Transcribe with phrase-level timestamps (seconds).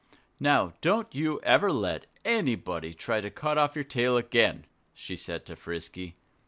[0.39, 5.45] "Now, don't you ever let anybody try to cut off your tail again," she said
[5.45, 6.15] to Frisky.